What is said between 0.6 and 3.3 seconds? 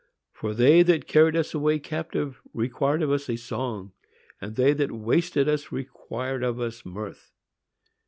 that carried us away captive required of us